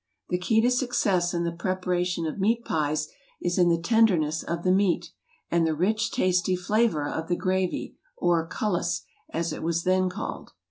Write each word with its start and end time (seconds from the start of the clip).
The 0.29 0.39
key 0.39 0.61
to 0.61 0.71
success 0.71 1.31
in 1.31 1.43
the 1.43 1.51
prepara¬ 1.51 2.03
tion 2.07 2.25
of 2.25 2.39
meat 2.39 2.65
pies 2.65 3.07
is 3.39 3.59
in 3.59 3.69
the 3.69 3.77
tenderness 3.79 4.41
of 4.41 4.63
the 4.63 4.71
meat 4.71 5.11
and 5.51 5.67
the 5.67 5.75
rich 5.75 6.09
tasty 6.09 6.55
flavor 6.55 7.07
of 7.07 7.27
the 7.27 7.35
gravy, 7.37 7.97
or 8.17 8.47
cullis, 8.49 9.03
as 9.31 9.53
it 9.53 9.61
was 9.61 9.83
then 9.83 10.09
called. 10.09 10.53